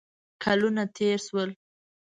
کلونه 0.43 0.83
تېر 0.95 1.17
شول. 1.27 1.49